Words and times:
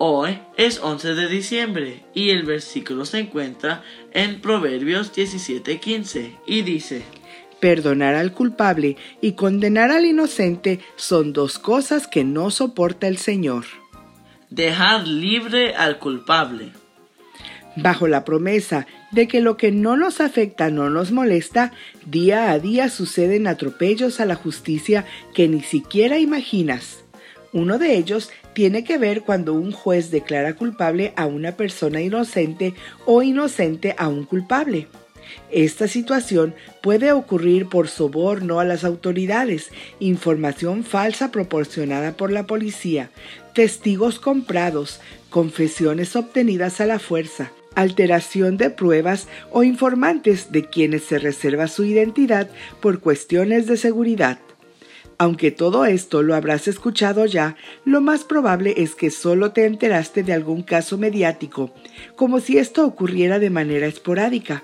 Hoy 0.00 0.38
es 0.56 0.78
11 0.80 1.16
de 1.16 1.26
diciembre 1.26 2.04
y 2.14 2.30
el 2.30 2.44
versículo 2.44 3.04
se 3.04 3.18
encuentra 3.18 3.82
en 4.12 4.40
Proverbios 4.40 5.12
17:15 5.12 6.38
y 6.46 6.62
dice, 6.62 7.02
Perdonar 7.58 8.14
al 8.14 8.32
culpable 8.32 8.96
y 9.20 9.32
condenar 9.32 9.90
al 9.90 10.04
inocente 10.04 10.78
son 10.94 11.32
dos 11.32 11.58
cosas 11.58 12.06
que 12.06 12.22
no 12.22 12.52
soporta 12.52 13.08
el 13.08 13.18
Señor. 13.18 13.64
Dejar 14.50 15.08
libre 15.08 15.74
al 15.74 15.98
culpable. 15.98 16.70
Bajo 17.74 18.06
la 18.06 18.24
promesa 18.24 18.86
de 19.10 19.26
que 19.26 19.40
lo 19.40 19.56
que 19.56 19.72
no 19.72 19.96
nos 19.96 20.20
afecta 20.20 20.70
no 20.70 20.90
nos 20.90 21.10
molesta, 21.10 21.72
día 22.06 22.52
a 22.52 22.60
día 22.60 22.88
suceden 22.88 23.48
atropellos 23.48 24.20
a 24.20 24.26
la 24.26 24.36
justicia 24.36 25.04
que 25.34 25.48
ni 25.48 25.60
siquiera 25.60 26.18
imaginas. 26.20 27.04
Uno 27.52 27.78
de 27.78 27.96
ellos 27.96 28.30
tiene 28.52 28.84
que 28.84 28.98
ver 28.98 29.22
cuando 29.22 29.54
un 29.54 29.72
juez 29.72 30.10
declara 30.10 30.54
culpable 30.54 31.12
a 31.16 31.26
una 31.26 31.52
persona 31.52 32.00
inocente 32.02 32.74
o 33.06 33.22
inocente 33.22 33.94
a 33.96 34.08
un 34.08 34.24
culpable. 34.24 34.88
Esta 35.50 35.88
situación 35.88 36.54
puede 36.82 37.12
ocurrir 37.12 37.66
por 37.66 37.88
soborno 37.88 38.60
a 38.60 38.64
las 38.64 38.84
autoridades, 38.84 39.70
información 40.00 40.84
falsa 40.84 41.30
proporcionada 41.30 42.12
por 42.12 42.30
la 42.30 42.46
policía, 42.46 43.10
testigos 43.54 44.18
comprados, 44.18 45.00
confesiones 45.30 46.16
obtenidas 46.16 46.80
a 46.80 46.86
la 46.86 46.98
fuerza, 46.98 47.52
alteración 47.74 48.56
de 48.56 48.70
pruebas 48.70 49.28
o 49.50 49.62
informantes 49.62 50.52
de 50.52 50.64
quienes 50.64 51.04
se 51.04 51.18
reserva 51.18 51.68
su 51.68 51.84
identidad 51.84 52.48
por 52.80 53.00
cuestiones 53.00 53.66
de 53.66 53.76
seguridad. 53.76 54.38
Aunque 55.20 55.50
todo 55.50 55.84
esto 55.84 56.22
lo 56.22 56.36
habrás 56.36 56.68
escuchado 56.68 57.26
ya, 57.26 57.56
lo 57.84 58.00
más 58.00 58.22
probable 58.22 58.74
es 58.76 58.94
que 58.94 59.10
solo 59.10 59.50
te 59.50 59.66
enteraste 59.66 60.22
de 60.22 60.32
algún 60.32 60.62
caso 60.62 60.96
mediático, 60.96 61.74
como 62.14 62.38
si 62.38 62.56
esto 62.56 62.86
ocurriera 62.86 63.40
de 63.40 63.50
manera 63.50 63.88
esporádica, 63.88 64.62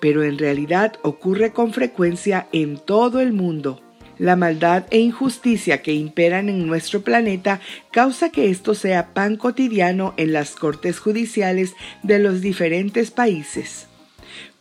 pero 0.00 0.22
en 0.22 0.38
realidad 0.38 0.92
ocurre 1.02 1.52
con 1.52 1.72
frecuencia 1.72 2.46
en 2.52 2.78
todo 2.78 3.18
el 3.20 3.32
mundo. 3.32 3.82
La 4.16 4.36
maldad 4.36 4.84
e 4.90 4.98
injusticia 5.00 5.82
que 5.82 5.92
imperan 5.92 6.48
en 6.48 6.68
nuestro 6.68 7.02
planeta 7.02 7.60
causa 7.90 8.30
que 8.30 8.48
esto 8.48 8.76
sea 8.76 9.12
pan 9.12 9.36
cotidiano 9.36 10.14
en 10.16 10.32
las 10.32 10.52
cortes 10.52 11.00
judiciales 11.00 11.74
de 12.04 12.20
los 12.20 12.40
diferentes 12.40 13.10
países. 13.10 13.88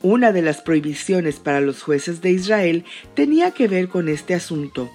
Una 0.01 0.31
de 0.31 0.41
las 0.41 0.61
prohibiciones 0.61 1.35
para 1.35 1.61
los 1.61 1.83
jueces 1.83 2.21
de 2.21 2.31
Israel 2.31 2.83
tenía 3.13 3.51
que 3.51 3.67
ver 3.67 3.89
con 3.89 4.09
este 4.09 4.33
asunto. 4.33 4.89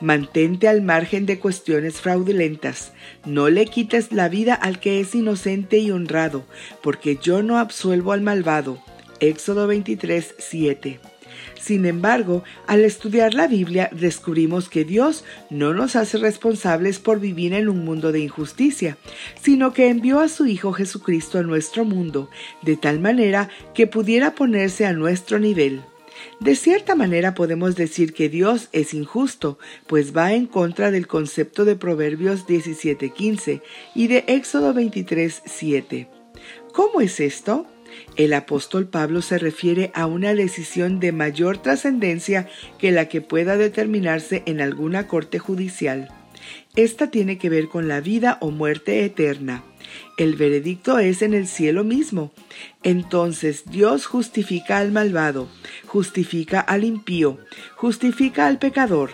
Mantente 0.00 0.68
al 0.68 0.82
margen 0.82 1.26
de 1.26 1.38
cuestiones 1.38 2.00
fraudulentas. 2.00 2.92
No 3.24 3.48
le 3.48 3.66
quites 3.66 4.12
la 4.12 4.28
vida 4.28 4.54
al 4.54 4.80
que 4.80 5.00
es 5.00 5.14
inocente 5.14 5.78
y 5.78 5.90
honrado, 5.90 6.44
porque 6.82 7.18
yo 7.20 7.42
no 7.42 7.58
absuelvo 7.58 8.12
al 8.12 8.22
malvado. 8.22 8.78
Éxodo 9.20 9.66
23, 9.66 10.34
7. 10.38 11.00
Sin 11.62 11.86
embargo, 11.86 12.42
al 12.66 12.84
estudiar 12.84 13.34
la 13.34 13.46
Biblia 13.46 13.88
descubrimos 13.92 14.68
que 14.68 14.84
Dios 14.84 15.24
no 15.48 15.72
nos 15.74 15.94
hace 15.94 16.18
responsables 16.18 16.98
por 16.98 17.20
vivir 17.20 17.52
en 17.52 17.68
un 17.68 17.84
mundo 17.84 18.10
de 18.10 18.18
injusticia, 18.18 18.96
sino 19.40 19.72
que 19.72 19.88
envió 19.88 20.18
a 20.18 20.28
su 20.28 20.46
Hijo 20.46 20.72
Jesucristo 20.72 21.38
a 21.38 21.42
nuestro 21.42 21.84
mundo, 21.84 22.28
de 22.62 22.76
tal 22.76 22.98
manera 22.98 23.48
que 23.74 23.86
pudiera 23.86 24.34
ponerse 24.34 24.86
a 24.86 24.92
nuestro 24.92 25.38
nivel. 25.38 25.82
De 26.40 26.56
cierta 26.56 26.94
manera 26.94 27.34
podemos 27.34 27.76
decir 27.76 28.12
que 28.12 28.28
Dios 28.28 28.68
es 28.72 28.94
injusto, 28.94 29.58
pues 29.86 30.16
va 30.16 30.32
en 30.32 30.46
contra 30.46 30.90
del 30.90 31.06
concepto 31.06 31.64
de 31.64 31.76
Proverbios 31.76 32.46
17:15 32.46 33.62
y 33.94 34.08
de 34.08 34.24
Éxodo 34.26 34.74
23:7. 34.74 36.08
¿Cómo 36.72 37.00
es 37.00 37.20
esto? 37.20 37.66
El 38.16 38.32
apóstol 38.32 38.88
Pablo 38.88 39.22
se 39.22 39.38
refiere 39.38 39.90
a 39.94 40.06
una 40.06 40.34
decisión 40.34 41.00
de 41.00 41.12
mayor 41.12 41.58
trascendencia 41.58 42.48
que 42.78 42.90
la 42.90 43.08
que 43.08 43.20
pueda 43.20 43.56
determinarse 43.56 44.42
en 44.46 44.60
alguna 44.60 45.06
corte 45.06 45.38
judicial. 45.38 46.08
Esta 46.74 47.10
tiene 47.10 47.38
que 47.38 47.50
ver 47.50 47.68
con 47.68 47.88
la 47.88 48.00
vida 48.00 48.38
o 48.40 48.50
muerte 48.50 49.04
eterna. 49.04 49.62
El 50.16 50.36
veredicto 50.36 50.98
es 50.98 51.22
en 51.22 51.34
el 51.34 51.46
cielo 51.46 51.84
mismo. 51.84 52.32
Entonces 52.82 53.64
Dios 53.66 54.06
justifica 54.06 54.78
al 54.78 54.92
malvado, 54.92 55.48
justifica 55.86 56.60
al 56.60 56.84
impío, 56.84 57.38
justifica 57.76 58.46
al 58.46 58.58
pecador. 58.58 59.10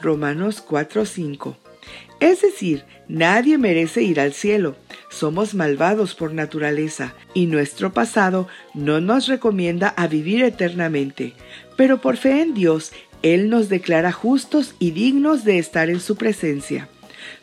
Romanos 0.00 0.62
4:5. 0.66 1.56
Es 2.20 2.42
decir, 2.42 2.84
nadie 3.08 3.58
merece 3.58 4.02
ir 4.02 4.20
al 4.20 4.32
cielo. 4.32 4.76
Somos 5.10 5.54
malvados 5.54 6.14
por 6.14 6.32
naturaleza 6.32 7.14
y 7.34 7.46
nuestro 7.46 7.92
pasado 7.92 8.46
no 8.74 9.00
nos 9.00 9.26
recomienda 9.26 9.88
a 9.88 10.06
vivir 10.06 10.44
eternamente. 10.44 11.32
Pero 11.76 12.00
por 12.00 12.16
fe 12.16 12.42
en 12.42 12.54
Dios, 12.54 12.92
Él 13.22 13.50
nos 13.50 13.68
declara 13.68 14.12
justos 14.12 14.76
y 14.78 14.92
dignos 14.92 15.44
de 15.44 15.58
estar 15.58 15.90
en 15.90 15.98
su 15.98 16.14
presencia. 16.14 16.88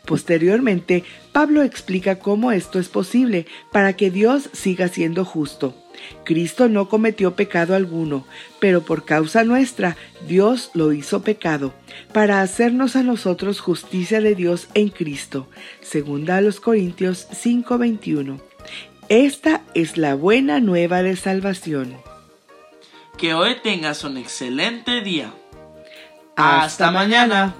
Posteriormente, 0.04 1.04
Pablo 1.32 1.62
explica 1.62 2.18
cómo 2.18 2.52
esto 2.52 2.78
es 2.78 2.88
posible 2.88 3.46
para 3.72 3.94
que 3.94 4.10
Dios 4.10 4.48
siga 4.52 4.88
siendo 4.88 5.24
justo. 5.24 5.74
Cristo 6.24 6.68
no 6.68 6.88
cometió 6.88 7.34
pecado 7.34 7.74
alguno, 7.74 8.26
pero 8.58 8.82
por 8.82 9.04
causa 9.04 9.44
nuestra 9.44 9.96
Dios 10.26 10.70
lo 10.74 10.92
hizo 10.92 11.22
pecado, 11.22 11.74
para 12.12 12.40
hacernos 12.40 12.96
a 12.96 13.02
nosotros 13.02 13.60
justicia 13.60 14.20
de 14.20 14.34
Dios 14.34 14.68
en 14.74 14.88
Cristo. 14.88 15.48
Segunda 15.80 16.36
a 16.36 16.40
los 16.40 16.60
Corintios 16.60 17.26
5:21. 17.32 18.40
Esta 19.08 19.62
es 19.74 19.96
la 19.96 20.14
buena 20.14 20.60
nueva 20.60 21.02
de 21.02 21.16
salvación. 21.16 21.96
Que 23.18 23.34
hoy 23.34 23.56
tengas 23.62 24.04
un 24.04 24.16
excelente 24.16 25.02
día. 25.02 25.34
Hasta, 26.36 26.90
mañana. 26.90 27.54